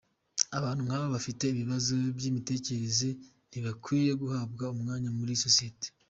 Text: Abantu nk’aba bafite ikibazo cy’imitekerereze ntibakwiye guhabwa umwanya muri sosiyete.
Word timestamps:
Abantu 0.57 0.81
nk’aba 0.85 1.07
bafite 1.15 1.43
ikibazo 1.47 1.91
cy’imitekerereze 2.19 3.09
ntibakwiye 3.49 4.11
guhabwa 4.21 4.65
umwanya 4.75 5.09
muri 5.17 5.33
sosiyete. 5.43 5.87